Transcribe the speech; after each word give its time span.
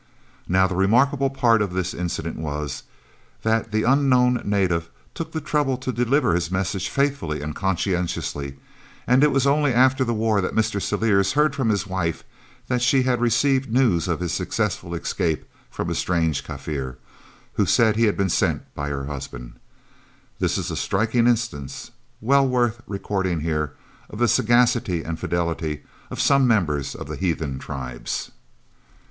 Now 0.47 0.65
the 0.65 0.73
remarkable 0.75 1.29
part 1.29 1.61
of 1.61 1.73
this 1.73 1.93
incident 1.93 2.37
was, 2.37 2.81
that 3.43 3.71
that 3.71 3.83
unknown 3.87 4.41
native 4.43 4.89
took 5.13 5.31
the 5.31 5.39
trouble 5.39 5.77
to 5.77 5.91
deliver 5.91 6.33
his 6.33 6.49
message 6.49 6.89
faithfully 6.89 7.39
and 7.43 7.53
conscientiously, 7.55 8.57
and 9.05 9.23
it 9.23 9.31
was 9.31 9.45
only 9.45 9.71
after 9.75 10.03
the 10.03 10.15
war 10.15 10.41
that 10.41 10.55
Mr. 10.55 10.81
Celliers 10.81 11.33
heard 11.33 11.53
from 11.55 11.69
his 11.69 11.85
wife 11.85 12.23
that 12.67 12.81
she 12.81 13.03
had 13.03 13.21
received 13.21 13.71
news 13.71 14.07
of 14.07 14.21
his 14.21 14.31
successful 14.33 14.95
escape 14.95 15.45
from 15.69 15.87
a 15.87 15.93
strange 15.93 16.43
Kaffir, 16.43 16.97
who 17.53 17.67
said 17.67 17.95
he 17.95 18.05
had 18.05 18.17
been 18.17 18.27
sent 18.27 18.73
by 18.73 18.89
her 18.89 19.05
husband. 19.05 19.53
This 20.39 20.57
is 20.57 20.71
a 20.71 20.75
striking 20.75 21.27
instance, 21.27 21.91
well 22.21 22.47
worth 22.47 22.81
recording 22.87 23.41
here, 23.41 23.73
of 24.09 24.17
the 24.17 24.27
sagacity 24.27 25.03
and 25.03 25.19
fidelity 25.19 25.83
of 26.09 26.19
some 26.19 26.47
members 26.47 26.95
of 26.95 27.07
the 27.07 27.17
heathen 27.17 27.59
tribes. 27.59 28.31